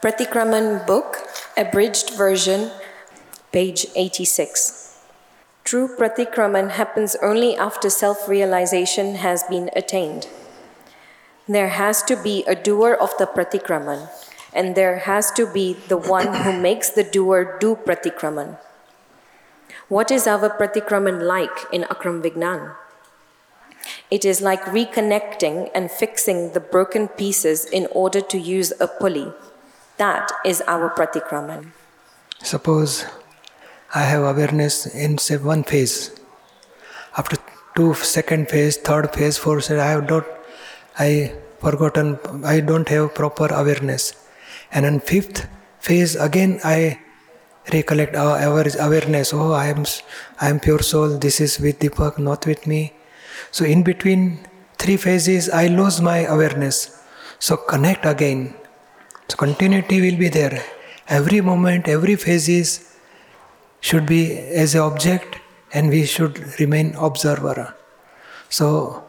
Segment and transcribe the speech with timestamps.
[0.00, 1.28] Pratikraman book,
[1.58, 2.70] abridged version,
[3.52, 4.98] page 86.
[5.62, 10.26] True pratikraman happens only after self realization has been attained.
[11.46, 14.08] There has to be a doer of the pratikraman,
[14.54, 18.56] and there has to be the one who makes the doer do pratikraman.
[19.88, 22.74] What is our pratikraman like in Akram Vignan?
[24.10, 29.34] It is like reconnecting and fixing the broken pieces in order to use a pulley.
[30.00, 31.72] That is our pratikraman.
[32.42, 33.04] Suppose
[33.94, 36.16] I have awareness in say one phase.
[37.18, 37.36] After
[37.76, 40.24] two second phase, third phase, fourth phase, I have not
[40.98, 44.14] I forgotten I don't have proper awareness.
[44.72, 45.46] And in fifth
[45.80, 46.98] phase again I
[47.70, 49.34] recollect our awareness.
[49.34, 49.84] Oh I am
[50.40, 52.94] I am pure soul, this is with Deepak, not with me.
[53.50, 54.48] So in between
[54.78, 57.04] three phases I lose my awareness.
[57.38, 58.54] So connect again
[59.30, 60.60] so continuity will be there.
[61.06, 62.96] Every moment, every phase is,
[63.80, 65.36] should be as an object
[65.72, 67.74] and we should remain observer.
[68.48, 69.04] So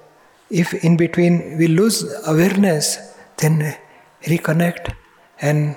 [0.52, 3.75] if in between we lose awareness, then
[4.25, 4.94] reconnect
[5.42, 5.75] and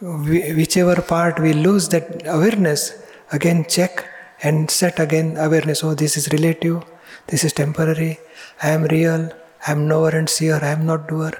[0.00, 2.92] whichever part we lose that awareness,
[3.32, 4.06] again check
[4.42, 5.82] and set again awareness.
[5.82, 6.84] Oh, this is relative,
[7.26, 8.20] this is temporary,
[8.62, 9.32] I am real,
[9.66, 11.32] I am knower and seer, I am not doer.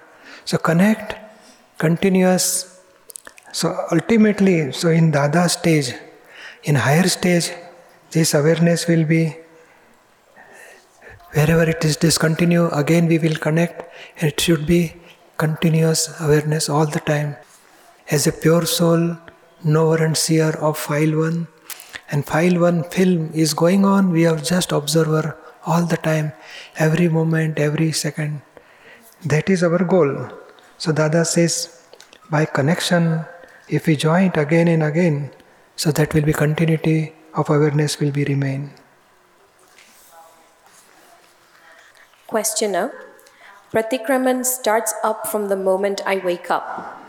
[0.44, 1.23] So connect
[1.78, 2.80] continuous.
[3.53, 5.92] So ultimately, so in Dada stage,
[6.64, 7.50] in higher stage,
[8.11, 9.36] this awareness will be
[11.33, 13.83] wherever it is discontinue, again we will connect.
[14.19, 14.94] It should be
[15.36, 17.36] continuous awareness all the time.
[18.11, 19.16] As a pure soul,
[19.64, 21.48] knower and seer of file one,
[22.11, 26.33] and file one film is going on, we are just observer all the time,
[26.77, 28.42] every moment, every second.
[29.25, 30.28] That is our goal.
[30.78, 31.82] So Dada says,
[32.30, 33.24] by connection,
[33.68, 35.30] if we join it again and again,
[35.76, 38.70] so that will be continuity of awareness will be remain.
[42.26, 42.92] Questioner,
[43.72, 47.00] Pratikraman starts up from the moment I wake up.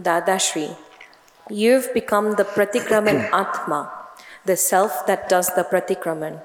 [0.00, 0.70] Dada Shri,
[1.50, 3.92] you've become the Pratikraman Atma,
[4.44, 6.40] the self that does the Pratikraman.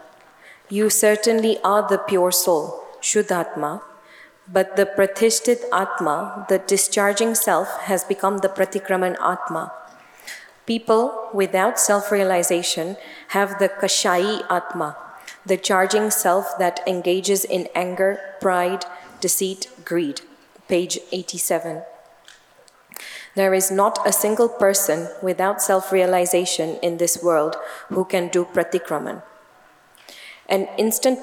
[0.70, 3.82] You certainly are the pure soul, Shuddhatma,
[4.52, 9.72] but the Pratishthit Atma, the discharging self, has become the Pratikraman Atma.
[10.66, 12.98] People without self realization
[13.30, 14.98] have the Kashayi Atma,
[15.46, 18.86] the charging self that engages in anger, pride,
[19.20, 20.22] deceit, greed.
[20.68, 21.82] Page 87.
[23.36, 27.56] There is not a single person without self realization in this world
[27.90, 29.24] who can do pratikraman.
[30.48, 31.20] And instant,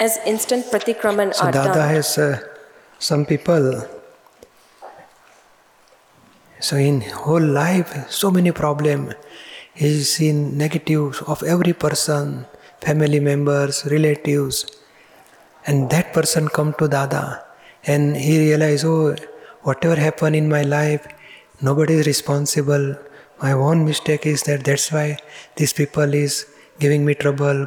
[0.00, 1.88] as instant pratikraman so are Dada done.
[1.88, 2.53] has uh,
[2.98, 3.86] some people
[6.60, 9.12] so in whole life so many problem
[9.74, 12.46] he's seen negatives of every person
[12.84, 14.66] family members relatives.
[15.66, 17.44] And that person come to dada
[17.84, 19.16] and he realize oh
[19.62, 21.06] whatever happened in my life
[21.60, 22.96] nobody is responsible.
[23.42, 25.18] My own mistake is that that's why
[25.56, 26.46] these people is
[26.78, 27.66] giving me trouble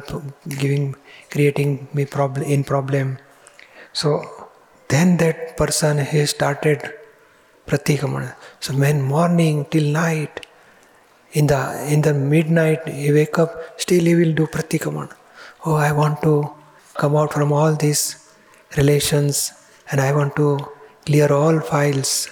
[0.62, 0.94] giving
[1.30, 3.18] creating me problem in problem.
[3.92, 4.37] So
[4.88, 6.92] then that person he started
[7.66, 8.34] pratikamana.
[8.60, 10.46] So when morning till night,
[11.32, 11.60] in the
[11.92, 13.50] in the midnight he wake up,
[13.80, 15.14] still he will do pratikamana.
[15.66, 16.50] Oh, I want to
[16.94, 18.32] come out from all these
[18.76, 19.52] relations
[19.90, 20.58] and I want to
[21.04, 22.28] clear all files.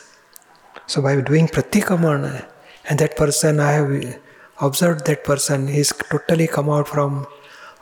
[0.86, 2.46] So by doing pratikamana,
[2.88, 4.20] and that person I have
[4.60, 7.26] observed that person is totally come out from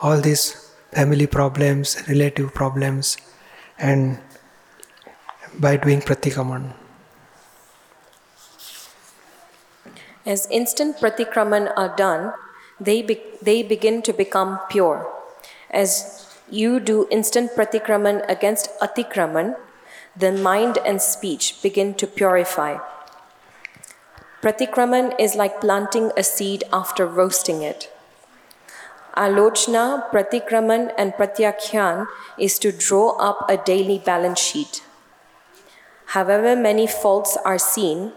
[0.01, 3.17] all these family problems, relative problems,
[3.79, 4.19] and
[5.59, 6.73] by doing pratikraman.
[10.27, 12.33] As instant pratikraman are done,
[12.81, 15.07] they, be, they begin to become pure.
[15.71, 19.57] As you do instant pratikraman against atikraman,
[20.17, 22.79] the mind and speech begin to purify.
[24.41, 27.91] Pratikraman is like planting a seed after roasting it.
[29.17, 32.07] Alochna, pratikraman, and pratyakhyan
[32.39, 34.83] is to draw up a daily balance sheet.
[36.15, 38.13] However many faults are seen,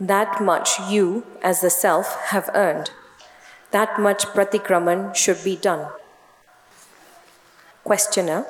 [0.00, 2.90] that much you, as the self, have earned.
[3.70, 5.88] That much pratikraman should be done.
[7.84, 8.46] Questioner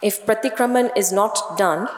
[0.00, 1.88] If pratikraman is not done,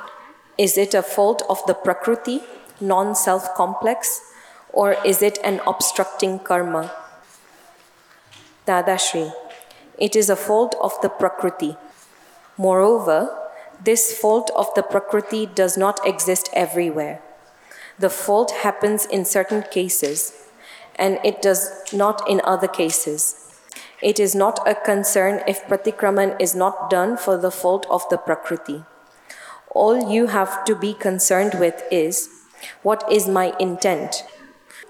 [0.57, 2.41] is it a fault of the prakriti,
[2.81, 4.23] non self complex,
[4.73, 6.91] or is it an obstructing karma?
[8.67, 9.31] Dadashri,
[9.99, 11.77] it is a fault of the prakriti.
[12.57, 13.46] Moreover,
[13.87, 17.23] this fault of the Prakriti does not exist everywhere.
[18.01, 20.33] The fault happens in certain cases,
[20.97, 23.63] and it does not in other cases.
[24.03, 28.19] It is not a concern if pratikraman is not done for the fault of the
[28.19, 28.83] Prakriti.
[29.71, 32.29] All you have to be concerned with is
[32.83, 34.25] what is my intent?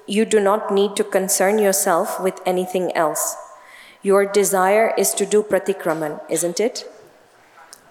[0.06, 3.36] You do not need to concern yourself with anything else.
[4.02, 6.88] Your desire is to do pratikraman, isn't it?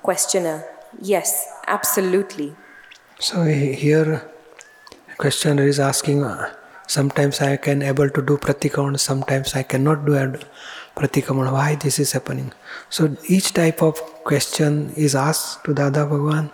[0.01, 0.65] Questioner
[1.01, 2.55] Yes, absolutely.
[3.19, 4.21] So he- here,
[5.17, 6.23] questioner is asking.
[6.23, 6.53] uh,
[6.87, 10.13] Sometimes I can able to do pratikraman, sometimes I cannot do
[10.95, 11.51] pratikraman.
[11.51, 12.53] Why this is happening?
[12.91, 16.51] So each type of question is asked to Dada Bhagwan,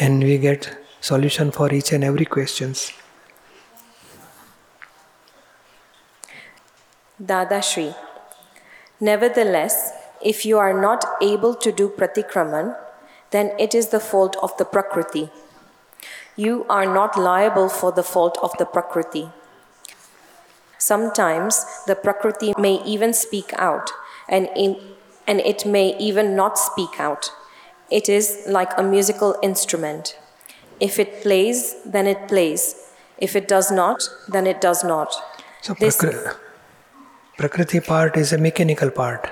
[0.00, 0.70] and we get
[1.02, 2.92] solution for each and every questions.
[7.22, 7.94] Dada Shri.
[9.00, 9.92] Nevertheless,
[10.22, 12.74] if you are not able to do pratikraman,
[13.30, 15.30] then it is the fault of the Prakriti.
[16.36, 19.30] You are not liable for the fault of the Prakriti.
[20.78, 23.90] Sometimes the Prakriti may even speak out,
[24.28, 24.76] and, in,
[25.26, 27.30] and it may even not speak out.
[27.90, 30.16] It is like a musical instrument.
[30.78, 32.76] If it plays, then it plays.
[33.18, 35.12] If it does not, then it does not.
[35.62, 36.36] So This- Prakri-
[37.36, 39.28] Prakriti part is a mechanical part.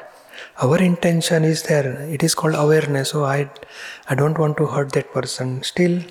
[0.62, 2.02] Our intention is there.
[2.16, 3.10] It is called awareness.
[3.10, 3.50] So I,
[4.08, 5.62] I don't want to hurt that person.
[5.62, 6.02] Still,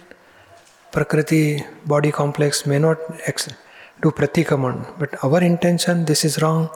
[0.92, 2.98] Prakriti body complex may not
[4.02, 6.70] do pratikaman, but our intention this is wrong.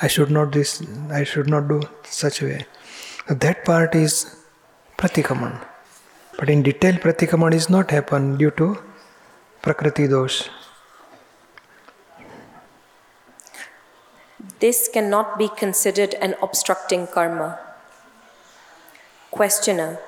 [0.00, 0.82] I should not this.
[1.10, 2.66] I should not do such way.
[3.28, 4.36] So that part is
[4.96, 5.60] pratikaman.
[6.38, 8.78] But in detail, pratikaman is not happen due to
[9.62, 10.48] Prakriti dosh.
[14.64, 17.58] This cannot be considered an obstructing karma.
[19.30, 19.98] Questioner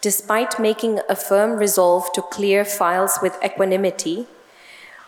[0.00, 4.26] Despite making a firm resolve to clear files with equanimity,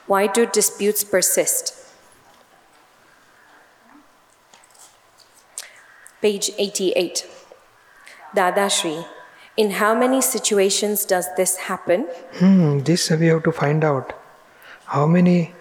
[0.07, 1.75] why do disputes persist?
[6.21, 7.27] Page 88.
[8.37, 9.05] Dadashri,
[9.57, 12.07] in how many situations does this happen?
[12.35, 14.13] Hmm, this we have to find out.
[14.87, 15.55] How many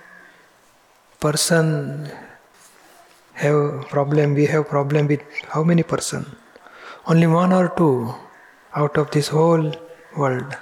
[1.20, 2.12] person
[3.42, 4.34] have problem?
[4.36, 6.26] We have problem with how many person?
[7.08, 8.14] Only one or two
[8.76, 9.74] out of this whole
[10.16, 10.56] world.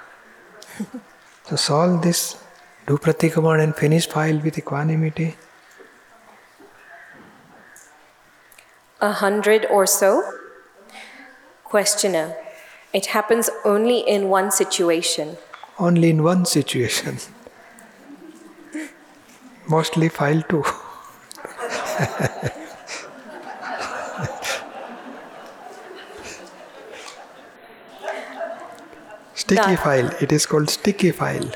[1.48, 2.42] so solve this,
[2.86, 5.34] do pratikaman and finish file with equanimity.
[9.00, 10.10] A hundred or so?
[11.64, 12.34] Questioner.
[12.92, 15.36] It happens only in one situation.
[15.78, 17.18] Only in one situation.
[19.68, 20.64] Mostly file two.
[29.50, 30.10] sticky That- file.
[30.20, 31.50] It is called sticky file.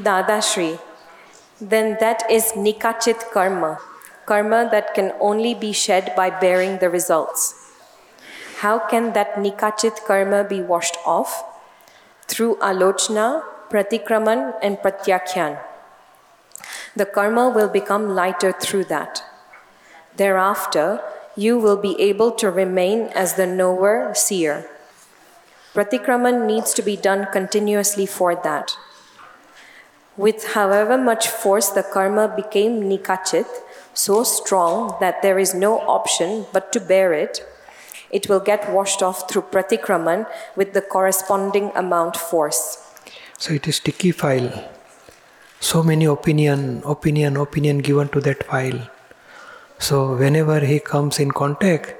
[0.00, 0.80] Dadashri.
[1.60, 3.78] Then that is nikachit karma,
[4.26, 7.54] karma that can only be shed by bearing the results.
[8.64, 11.44] How can that nikachit karma be washed off?
[12.26, 15.58] Through alochna, pratikraman, and pratyakhyan.
[16.96, 19.22] The karma will become lighter through that.
[20.16, 21.00] Thereafter,
[21.36, 24.68] you will be able to remain as the knower, seer.
[25.74, 28.76] Pratikraman needs to be done continuously for that.
[30.16, 33.46] With however much force the karma became nikachit,
[33.94, 37.46] so strong that there is no option but to bear it,
[38.10, 42.76] it will get washed off through pratikraman with the corresponding amount force.
[43.38, 44.68] So it is sticky file.
[45.60, 48.91] So many opinion, opinion, opinion given to that file.
[49.86, 51.94] So whenever he comes in contact,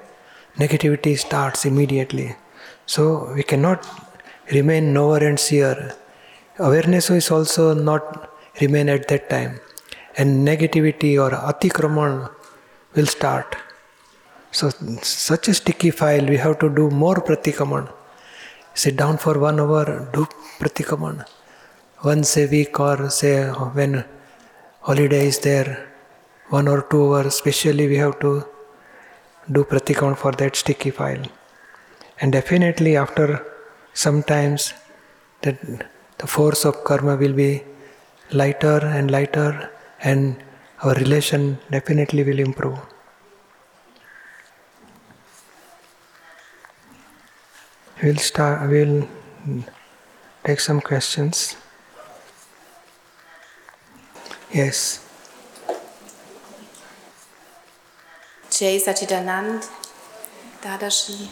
[0.57, 2.37] negativity starts immediately.
[2.87, 3.81] So we cannot
[4.53, 5.97] remain knower and seer.
[6.61, 9.59] Awareness is also not remain at that time.
[10.17, 12.31] And negativity or atikraman
[12.95, 13.57] will start.
[14.53, 14.71] So
[15.03, 17.93] such a sticky file, we have to do more pratikaman.
[18.75, 20.27] Sit down for one hour, do
[20.61, 21.27] pratikaman.
[22.05, 24.05] Once a week or say when
[24.83, 25.92] holiday is there,
[26.59, 28.31] one or two hours, especially we have to
[29.51, 31.25] do pratikaman for that sticky file.
[32.21, 33.45] And definitely after
[33.95, 34.75] sometimes
[35.43, 35.59] that
[36.19, 37.65] the force of karma will be
[38.31, 40.37] lighter and lighter and
[40.83, 42.79] our relation definitely will improve.
[48.03, 48.69] We'll start.
[48.69, 49.09] We'll
[50.45, 51.57] take some questions.
[54.53, 55.09] Yes.
[58.63, 59.69] Jay Sachidanand,
[60.63, 61.31] Dadashri.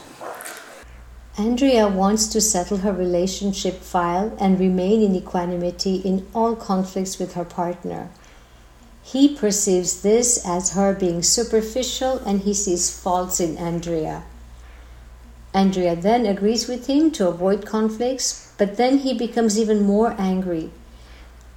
[1.38, 7.34] Andrea wants to settle her relationship file and remain in equanimity in all conflicts with
[7.34, 8.10] her partner.
[9.04, 14.24] He perceives this as her being superficial and he sees faults in Andrea.
[15.54, 20.72] Andrea then agrees with him to avoid conflicts, but then he becomes even more angry.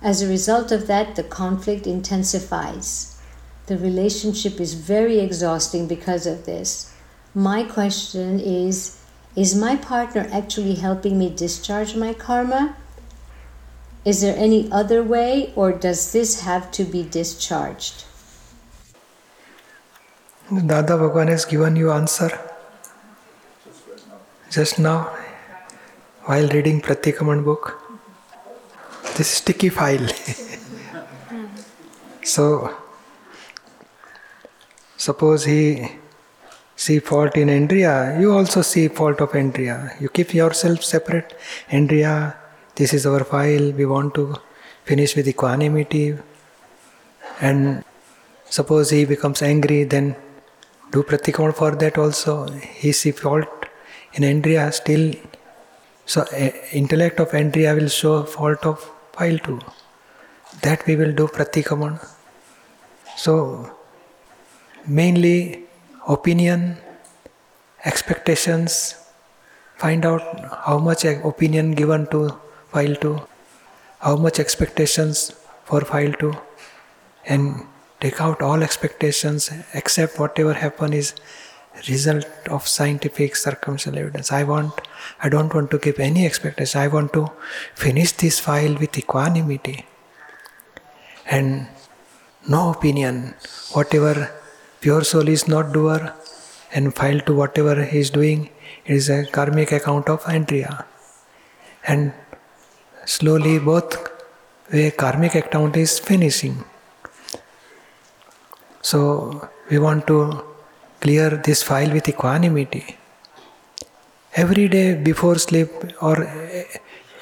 [0.03, 3.12] As a result of that, the conflict intensifies.
[3.67, 6.93] The relationship is very exhausting because of this.
[7.33, 8.99] My question is
[9.35, 12.75] Is my partner actually helping me discharge my karma?
[14.05, 18.03] Is there any other way, or does this have to be discharged?
[20.51, 22.29] Dada Bhagwan has given you answer
[24.51, 25.09] just now
[26.25, 27.79] while reading Pratikaman book.
[29.15, 30.05] This sticky file.
[32.23, 32.75] so
[35.07, 35.61] suppose he
[36.75, 39.95] see fault in Andrea, you also see fault of Andrea.
[39.99, 41.35] You keep yourself separate.
[41.69, 42.35] Andrea,
[42.75, 44.35] this is our file, we want to
[44.85, 46.17] finish with equanimity.
[47.41, 47.83] And
[48.45, 50.15] suppose he becomes angry, then
[50.91, 52.47] do pratikraman for that also.
[52.51, 53.67] He see fault
[54.13, 55.13] in Andrea still.
[56.05, 58.79] So uh, intellect of Andrea will show fault of
[59.13, 59.59] file too.
[60.61, 62.05] That we will do pratikraman.
[63.17, 63.72] So
[64.87, 65.63] mainly
[66.07, 66.77] opinion,
[67.85, 68.95] expectations,
[69.77, 70.21] find out
[70.65, 72.33] how much opinion given to
[72.71, 73.21] file 2,
[73.99, 75.31] how much expectations
[75.65, 76.33] for file 2,
[77.25, 77.65] and
[77.99, 81.13] take out all expectations except whatever happen is
[81.87, 84.31] result of scientific circumstantial evidence.
[84.31, 84.81] I want,
[85.21, 86.79] I don't want to give any expectation.
[86.79, 87.31] I want to
[87.75, 89.85] finish this file with equanimity
[91.25, 91.67] and
[92.47, 93.33] no opinion.
[93.71, 94.31] Whatever
[94.83, 96.13] Pure soul is not doer
[96.73, 98.49] and file to whatever he is doing.
[98.85, 100.85] It is a karmic account of Andrea.
[101.87, 102.11] And
[103.05, 103.95] slowly both
[104.73, 106.65] way karmic account is finishing.
[108.81, 110.43] So we want to
[110.99, 112.97] clear this file with equanimity.
[114.35, 115.69] Every day before sleep
[116.01, 116.27] or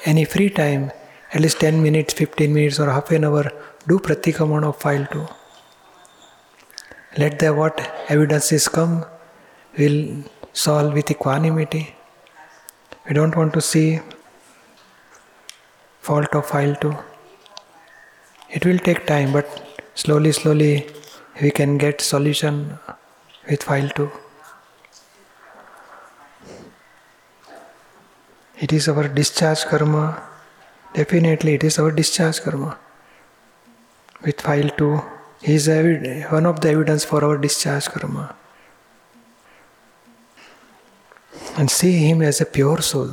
[0.04, 0.90] any free time,
[1.32, 3.44] at least 10 minutes, 15 minutes, or half an hour,
[3.86, 5.28] do pratikamana of file 2
[7.18, 7.78] let the what
[8.08, 9.04] evidences come,
[9.76, 11.94] we'll solve with equanimity.
[13.06, 14.00] We don't want to see
[16.00, 16.96] fault of file 2.
[18.50, 19.46] It will take time, but
[19.94, 20.88] slowly, slowly
[21.40, 22.78] we can get solution
[23.48, 24.10] with file 2.
[28.58, 30.22] It is our discharge karma.
[30.94, 32.78] Definitely, it is our discharge karma.
[34.24, 35.02] With file 2,
[35.42, 35.68] he is
[36.30, 38.34] one of the evidence for our discharge karma.
[41.56, 43.10] And see him as a pure soul.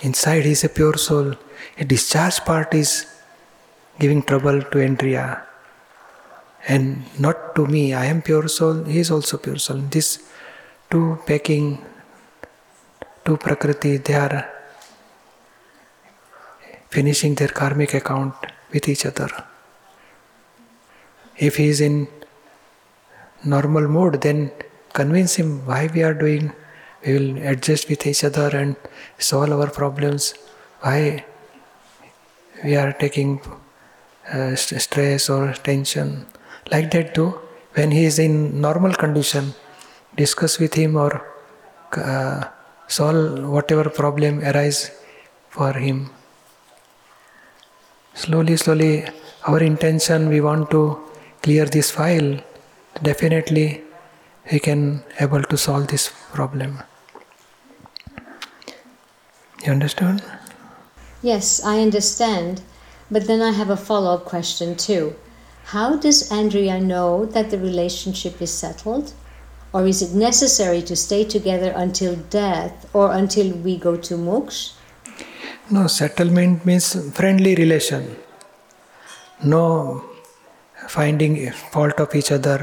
[0.00, 1.34] Inside he is a pure soul.
[1.78, 3.06] A discharge part is
[3.98, 5.46] giving trouble to Andrea.
[6.66, 9.78] And not to me, I am pure soul, he is also pure soul.
[9.78, 10.22] This
[10.90, 11.82] two packing,
[13.24, 14.50] two prakriti, they are
[16.90, 18.34] finishing their karmic account
[18.72, 19.30] with each other.
[21.48, 22.06] If he is in
[23.44, 24.52] normal mood, then
[24.92, 26.52] convince him why we are doing.
[27.04, 28.76] We will adjust with each other and
[29.18, 30.34] solve our problems.
[30.82, 31.24] Why
[32.62, 33.40] we are taking
[34.30, 36.26] uh, stress or tension.
[36.70, 37.30] Like that, too.
[37.72, 39.54] When he is in normal condition,
[40.16, 41.26] discuss with him or
[41.96, 42.44] uh,
[42.86, 44.90] solve whatever problem arise
[45.48, 46.10] for him.
[48.12, 49.06] Slowly, slowly,
[49.46, 50.82] our intention we want to
[51.42, 52.40] clear this file,
[53.02, 53.82] definitely
[54.50, 56.82] we can able to solve this problem.
[59.64, 60.22] You understand?
[61.22, 62.62] Yes, I understand.
[63.10, 65.14] But then I have a follow up question too.
[65.64, 69.12] How does Andrea know that the relationship is settled?
[69.72, 74.72] Or is it necessary to stay together until death or until we go to moksha?
[75.70, 78.16] No, settlement means friendly relation.
[79.44, 80.09] No
[80.96, 81.34] finding
[81.72, 82.58] fault of each other,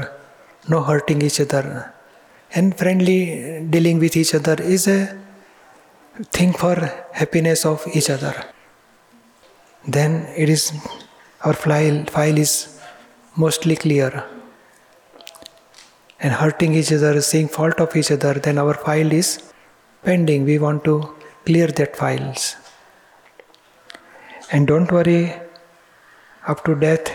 [0.68, 1.92] no hurting each other,
[2.56, 3.20] and friendly
[3.74, 5.00] dealing with each other is a
[6.36, 6.74] thing for
[7.12, 8.34] happiness of each other.
[9.86, 10.72] Then it is
[11.44, 12.80] our file, file is
[13.36, 14.24] mostly clear.
[16.20, 19.52] And hurting each other, seeing fault of each other, then our file is
[20.02, 20.44] pending.
[20.44, 21.14] We want to
[21.46, 22.56] clear that files.
[24.50, 25.32] And don't worry,
[26.46, 27.06] up to death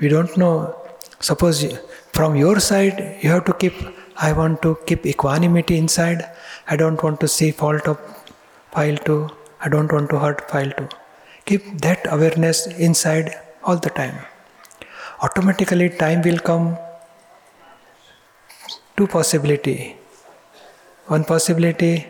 [0.00, 0.74] we don't know.
[1.20, 1.78] Suppose
[2.12, 3.74] from your side you have to keep
[4.20, 6.28] I want to keep equanimity inside.
[6.66, 7.98] I don't want to see fault of
[8.72, 9.30] file 2.
[9.60, 10.88] I don't want to hurt file 2.
[11.46, 13.30] Keep that awareness inside
[13.62, 14.16] all the time.
[15.20, 16.76] Automatically, time will come.
[18.96, 19.96] Two possibility.
[21.06, 22.06] One possibility,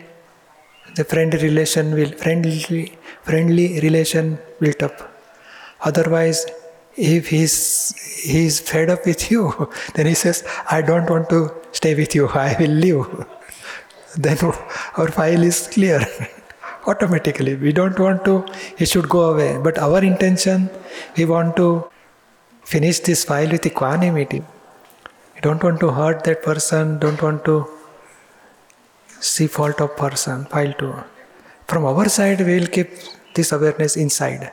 [0.95, 4.97] the friendly relation will friendly friendly relation built up.
[5.81, 6.45] Otherwise,
[6.95, 7.55] if he's
[8.23, 12.27] he's fed up with you, then he says, "I don't want to stay with you.
[12.27, 13.05] I will leave."
[14.17, 14.37] then
[14.97, 16.05] our file is clear
[16.87, 17.55] automatically.
[17.55, 18.45] We don't want to.
[18.77, 19.57] He should go away.
[19.57, 20.69] But our intention,
[21.17, 21.89] we want to
[22.63, 24.43] finish this file with equanimity.
[25.35, 26.99] We don't want to hurt that person.
[26.99, 27.67] Don't want to
[29.19, 30.45] see fault of person.
[30.45, 30.93] File two.
[31.67, 32.89] From our side, we will keep
[33.35, 34.51] this awareness inside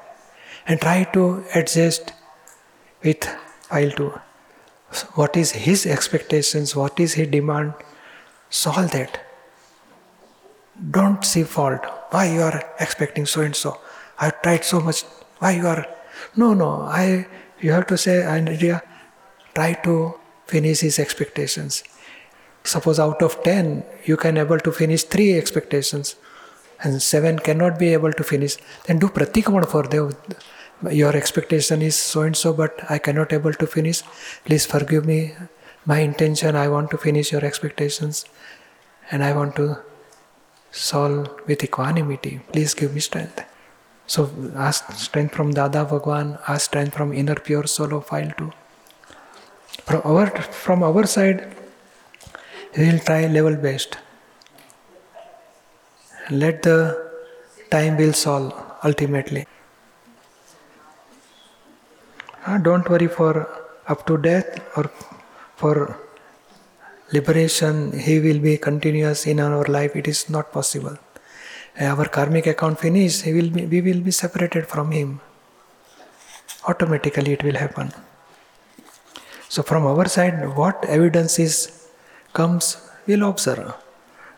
[0.66, 2.12] and try to adjust
[3.02, 3.24] with
[3.68, 4.12] file 2
[5.14, 6.74] what is his expectations?
[6.74, 7.74] What is his demand?
[8.50, 9.20] Solve that.
[10.90, 11.84] Don't see fault.
[12.10, 13.78] Why you are expecting so and so?
[14.18, 15.02] I tried so much.
[15.38, 15.86] Why you are?
[16.36, 16.82] No no.
[16.82, 17.26] I
[17.60, 18.82] you have to say idea
[19.54, 20.14] try to
[20.46, 21.82] finish his expectations.
[22.64, 26.16] Suppose out of 10 you can able to finish 3 expectations
[26.80, 28.56] and 7 cannot be able to finish.
[28.86, 30.12] Then do pratikraman for them
[30.90, 34.02] your expectation is so and so but i cannot able to finish.
[34.44, 35.34] Please forgive me.
[35.84, 38.24] My intention i want to finish your expectations
[39.10, 39.78] and i want to
[40.70, 42.40] solve with equanimity.
[42.52, 43.42] Please give me strength.
[44.06, 48.52] So ask strength from dada bhagwan ask strength from inner pure soul of file 2
[49.84, 50.26] from our
[50.64, 51.52] from our side
[52.76, 53.98] we will try level best.
[56.30, 57.10] Let the
[57.70, 58.52] time will solve
[58.84, 59.46] ultimately
[62.48, 63.32] Ah, don't worry for
[63.92, 64.84] up to death or
[65.60, 65.98] for
[67.12, 69.96] liberation, he will be continuous in our life.
[69.96, 70.96] It is not possible.
[71.76, 75.20] Eh, our karmic account finished, he will be, we will be separated from him.
[76.68, 77.92] Automatically, it will happen.
[79.48, 81.54] So, from our side, what evidence is
[82.32, 83.74] comes, we'll observe.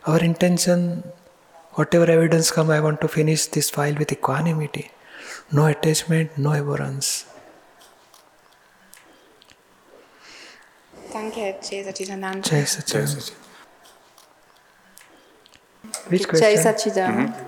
[0.07, 1.03] Our intention,
[1.73, 4.91] whatever evidence come, I want to finish this file with equanimity.
[5.51, 7.25] No attachment, no abhorrence.
[11.29, 12.43] Danke, Jay Sachidanand.
[12.43, 13.31] Jai Sachidanand.
[16.07, 16.57] Which Jay question?
[16.57, 17.45] Sachidanand.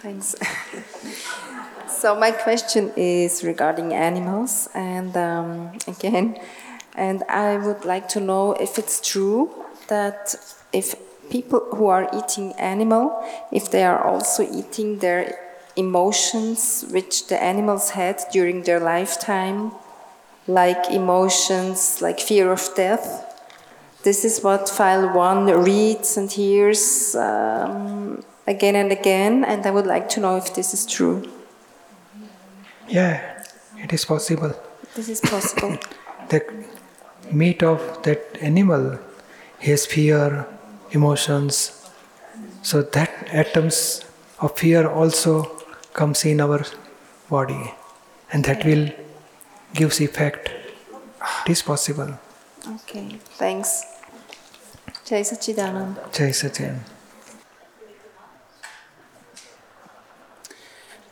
[0.00, 0.36] Thanks.
[1.88, 6.38] so my question is regarding animals, and um, again,
[6.94, 9.50] and I would like to know if it's true
[9.88, 10.34] that
[10.72, 10.96] if
[11.30, 15.38] people who are eating animal, if they are also eating their
[15.76, 19.72] emotions which the animals had during their lifetime,
[20.46, 23.24] like emotions like fear of death.
[24.02, 29.86] This is what file one reads and hears um, again and again, and I would
[29.86, 31.28] like to know if this is true.
[32.88, 33.42] Yeah,
[33.78, 34.54] it is possible.
[34.94, 35.78] This is possible.
[36.28, 36.42] The
[37.30, 38.98] meat of that animal
[39.60, 40.46] has fear,
[40.90, 41.88] emotions.
[42.62, 44.04] So that atoms
[44.40, 45.44] of fear also
[45.92, 46.64] comes in our
[47.30, 47.74] body,
[48.32, 48.90] and that will
[49.74, 50.50] gives effect.
[51.46, 52.18] It is possible.
[52.68, 53.84] okay, thanks.
[55.04, 55.94] Jai Sachidanand.
[56.12, 56.78] Jai Satyan.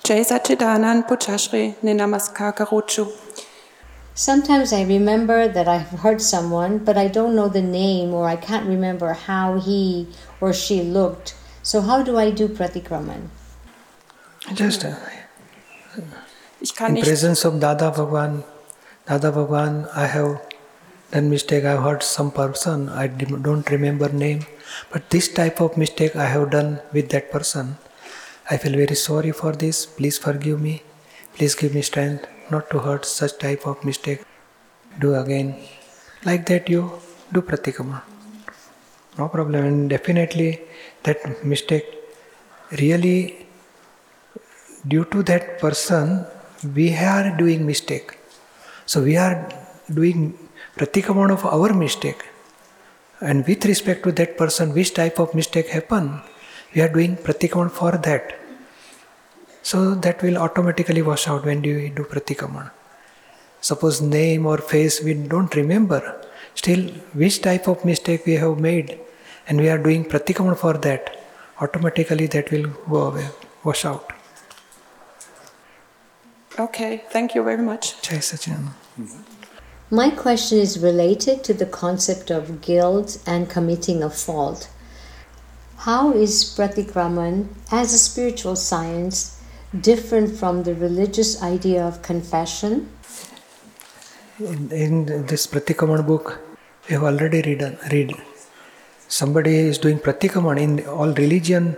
[0.02, 3.10] Jai Sachidanand Pujyashri Ninamaskar Karuchu.
[4.14, 8.36] Sometimes I remember that I've heard someone, but I don't know the name or I
[8.36, 10.08] can't remember how he
[10.40, 11.34] or she looked.
[11.62, 13.28] So, how do I do pratikraman?
[14.54, 14.94] Just uh,
[16.64, 18.42] Ich kann in nicht, presence of Dada Bhagwan,
[19.04, 20.40] Dada Bhagwan, I have
[21.12, 21.64] done mistake.
[21.72, 22.88] I heard some person.
[22.88, 24.46] I don't remember name,
[24.90, 27.76] but this type of mistake I have done with that person.
[28.50, 29.84] I feel very sorry for this.
[29.84, 30.82] Please forgive me.
[31.34, 34.24] Please give me strength not to hurt such type of mistake.
[34.98, 35.56] Do again.
[36.24, 36.82] Like that you
[37.30, 38.00] do pratikama.
[39.18, 39.66] No problem.
[39.66, 40.62] And definitely
[41.02, 41.84] that mistake
[42.84, 43.46] really
[44.88, 46.24] due to that person
[46.74, 48.18] we are doing mistake.
[48.86, 49.48] So we are
[49.92, 50.38] doing
[50.76, 52.24] pratikraman of our mistake.
[53.20, 56.20] And with respect to that person which type of mistake happen
[56.74, 58.38] we are doing pratikraman for that.
[59.62, 62.70] So that will automatically wash out when you do pratikraman
[63.68, 66.00] suppose name or face we don't remember.
[66.54, 66.82] Still
[67.20, 68.98] which type of mistake we have made
[69.48, 71.16] and we are doing pratikraman for that
[71.60, 73.26] automatically that will go away
[73.64, 74.13] wash out
[76.58, 78.00] okay, thank you very much.
[78.02, 78.70] Jai Sachin.
[79.90, 84.68] My question is related to the concept of guilt and committing a fault.
[85.78, 89.42] How is Pratikraman, as a spiritual science,
[89.80, 92.88] different from the religious idea of confession?
[94.38, 96.40] In, in this pratikraman book,
[96.88, 98.14] we have already read, read.
[99.08, 101.76] Somebody is doing pratikraman in all religion,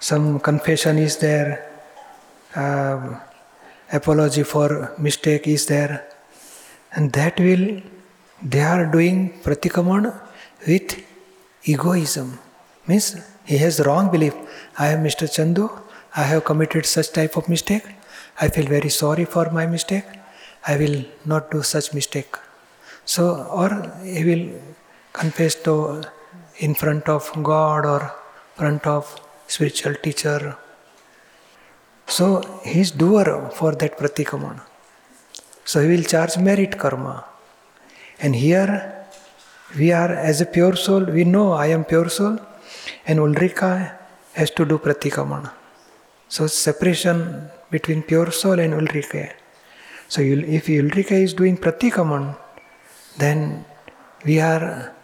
[0.00, 1.70] some confession is there,
[2.54, 3.20] um,
[3.92, 6.06] apology for mistake is there,
[6.92, 7.80] and that will,
[8.42, 10.18] they are doing pratikamana
[10.66, 11.02] with
[11.64, 12.38] egoism.
[12.86, 14.34] Means he has wrong belief.
[14.78, 15.26] I am Mr.
[15.26, 15.70] Chandu,
[16.14, 17.84] I have committed such type of mistake.
[18.40, 20.04] I feel very sorry for my mistake.
[20.66, 22.34] I will not do such mistake.
[23.04, 23.70] So, or
[24.02, 24.60] he will
[25.12, 26.04] confess to
[26.58, 28.14] in front of God or
[28.56, 30.56] front of spiritual teacher.
[32.06, 34.62] So he is doer for that pratikamana.
[35.64, 37.24] So he will charge merit karma.
[38.20, 39.06] And here
[39.76, 42.38] we are as a pure soul, we know I am pure soul,
[43.06, 43.98] and Ulrika
[44.34, 45.50] has to do pratikamana.
[46.28, 49.32] So separation between pure soul and Ulrika.
[50.08, 52.36] So if Ulrika is doing pratikaman,
[53.18, 53.64] then
[54.24, 54.94] we are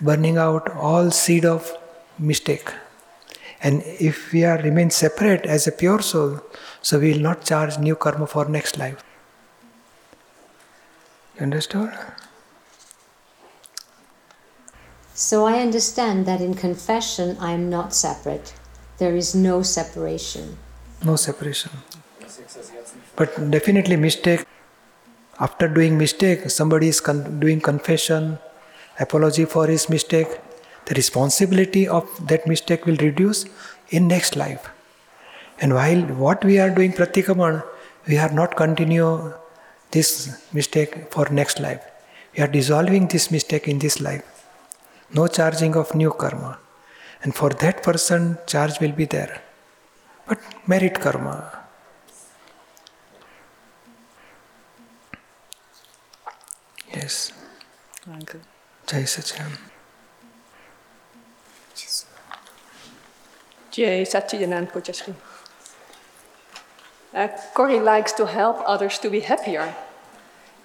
[0.00, 1.70] burning out all seed of
[2.18, 2.72] mistake.
[3.62, 6.40] And if we are remain separate as a pure soul,
[6.80, 9.02] so we will not charge new karma for next life.
[11.36, 11.92] You understood?
[15.14, 18.54] So I understand that in confession I am not separate.
[18.98, 20.58] There is no separation.
[21.04, 21.70] No separation.
[23.14, 24.44] But definitely mistake.
[25.38, 28.38] After doing mistake, somebody is con- doing confession,
[28.98, 30.28] apology for his mistake.
[30.92, 33.46] The responsibility of that mistake will reduce
[33.88, 34.68] in next life.
[35.58, 37.62] And while what we are doing pratikaman,
[38.06, 39.32] we are not continue
[39.90, 40.10] this
[40.52, 41.82] mistake for next life.
[42.36, 44.44] We are dissolving this mistake in this life.
[45.14, 46.58] No charging of new karma.
[47.22, 49.40] And for that person, charge will be there.
[50.28, 51.58] But merit karma.
[56.94, 57.32] Yes.
[58.06, 58.40] Danke.
[58.86, 59.71] Jai Sachin.
[63.72, 65.14] Jay Satchidanand Pujyashri.
[67.14, 69.74] Uh, Corrie likes to help others to be happier.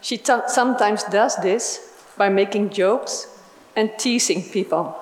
[0.02, 3.28] She sometimes does this by making jokes
[3.76, 4.96] and teasing people.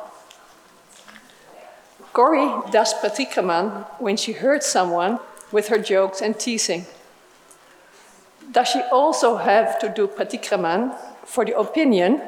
[2.13, 5.20] Corrie does patikraman when she hurts someone
[5.52, 6.86] with her jokes and teasing.
[8.52, 12.22] Does she also have to do patikraman for the opinion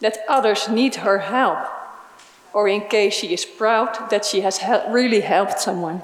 [0.00, 1.58] that others need her help,
[2.56, 6.00] or in case she is proud that she has hel- really helped someone?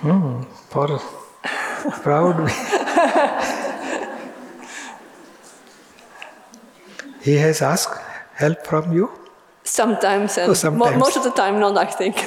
[0.00, 0.98] Hmm, for
[2.02, 2.48] proud.
[7.20, 8.00] he has asked
[8.32, 9.10] help from you.
[9.62, 10.94] Sometimes, and Oh, sometimes.
[10.94, 12.16] Mo- most of the time, not, I think.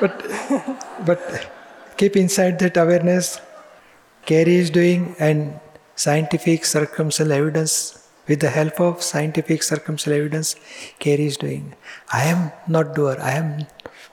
[0.00, 0.14] But
[1.06, 1.20] but
[1.96, 3.40] keep inside that awareness.
[4.26, 5.60] Carrie is doing and
[5.96, 10.56] scientific circumstantial evidence with the help of scientific circumstantial evidence,
[10.98, 11.74] Carrie is doing.
[12.12, 13.16] I am not doer.
[13.20, 13.66] I am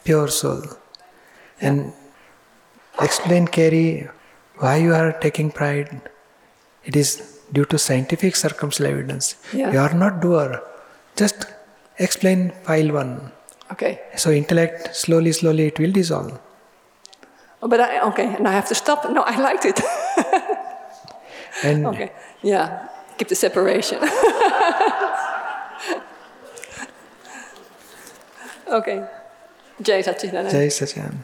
[0.04, 0.64] pure soul.
[1.62, 1.94] And
[3.02, 4.08] explain, Carrie,
[4.58, 6.02] why you are taking pride.
[6.86, 9.36] It is due to scientific circumstantial evidence.
[9.54, 9.72] Yeah.
[9.72, 10.62] You are not doer.
[11.16, 11.46] Just
[11.98, 13.32] explain file one.
[13.72, 14.02] okay.
[14.16, 16.40] So intellect slowly, slowly it will dissolve.
[17.62, 19.10] Oh, but I, okay, and I have to stop.
[19.12, 19.80] No, I liked it.
[21.64, 22.12] And okay.
[22.42, 22.88] Yeah.
[23.20, 23.98] Keep the separation.
[28.70, 29.06] okay.
[29.82, 30.52] Jay Satchidanand.
[30.52, 31.18] Jai Sachin.